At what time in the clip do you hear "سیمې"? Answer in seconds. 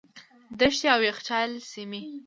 1.71-2.01